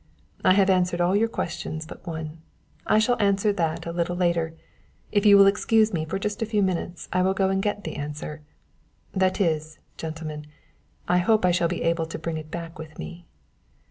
"I 0.43 0.53
have 0.53 0.71
answered 0.71 0.99
all 0.99 1.15
your 1.15 1.27
questions 1.27 1.85
but 1.85 2.07
one; 2.07 2.39
I 2.87 2.97
shall 2.97 3.21
answer 3.21 3.53
that 3.53 3.85
a 3.85 3.91
little 3.91 4.15
later, 4.15 4.55
if 5.11 5.27
you 5.27 5.37
will 5.37 5.45
excuse 5.45 5.93
me 5.93 6.05
for 6.05 6.17
just 6.17 6.41
a 6.41 6.45
few 6.47 6.63
minutes 6.63 7.07
I 7.13 7.21
will 7.21 7.35
go 7.35 7.49
and 7.49 7.61
get 7.61 7.83
the 7.83 7.95
answer, 7.97 8.41
that 9.13 9.39
is, 9.39 9.77
gentlemen, 9.97 10.47
I 11.07 11.19
hope 11.19 11.45
I 11.45 11.51
shall 11.51 11.67
be 11.67 11.83
able 11.83 12.07
to 12.07 12.17
bring 12.17 12.37
it 12.37 12.49
back 12.49 12.79
with 12.79 12.97
me." 12.97 13.27